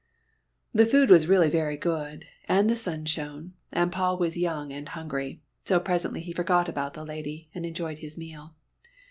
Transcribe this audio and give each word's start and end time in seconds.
The 0.71 0.87
food 0.87 1.11
was 1.11 1.27
really 1.27 1.47
very 1.51 1.77
good, 1.77 2.25
and 2.49 2.67
the 2.67 2.75
sun 2.75 3.05
shone, 3.05 3.53
and 3.71 3.91
Paul 3.91 4.17
was 4.17 4.35
young 4.35 4.73
and 4.73 4.89
hungry, 4.89 5.43
so 5.63 5.79
presently 5.79 6.21
he 6.21 6.33
forgot 6.33 6.67
about 6.67 6.95
the 6.95 7.05
lady 7.05 7.51
and 7.53 7.67
enjoyed 7.67 7.99
his 7.99 8.17
meal. 8.17 8.55